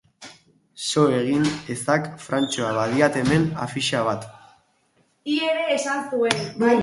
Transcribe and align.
So 0.85 1.01
egin 1.17 1.43
ezak 1.73 2.07
Frantxoa, 2.23 2.71
badiat 2.79 3.19
hemen 3.21 3.45
afixa 3.67 4.03
bat. 4.09 4.27